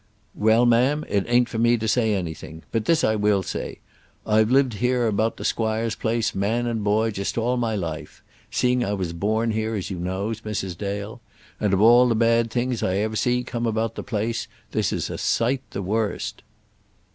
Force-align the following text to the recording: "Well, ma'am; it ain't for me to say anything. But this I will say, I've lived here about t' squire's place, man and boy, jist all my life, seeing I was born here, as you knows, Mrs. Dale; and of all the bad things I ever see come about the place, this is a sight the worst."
"Well, 0.33 0.65
ma'am; 0.65 1.05
it 1.09 1.25
ain't 1.27 1.47
for 1.47 1.59
me 1.59 1.77
to 1.77 1.87
say 1.87 2.15
anything. 2.15 2.63
But 2.71 2.85
this 2.85 3.03
I 3.03 3.13
will 3.15 3.43
say, 3.43 3.81
I've 4.25 4.49
lived 4.49 4.73
here 4.81 5.05
about 5.05 5.37
t' 5.37 5.43
squire's 5.43 5.93
place, 5.93 6.33
man 6.33 6.65
and 6.65 6.83
boy, 6.83 7.11
jist 7.11 7.37
all 7.37 7.55
my 7.55 7.75
life, 7.75 8.23
seeing 8.49 8.83
I 8.83 8.93
was 8.93 9.13
born 9.13 9.51
here, 9.51 9.75
as 9.75 9.91
you 9.91 9.99
knows, 9.99 10.41
Mrs. 10.41 10.75
Dale; 10.75 11.21
and 11.59 11.71
of 11.71 11.81
all 11.81 12.09
the 12.09 12.15
bad 12.15 12.49
things 12.49 12.81
I 12.81 12.95
ever 12.95 13.15
see 13.15 13.43
come 13.43 13.67
about 13.67 13.93
the 13.93 14.01
place, 14.01 14.47
this 14.71 14.91
is 14.91 15.11
a 15.11 15.19
sight 15.19 15.61
the 15.69 15.83
worst." 15.83 16.41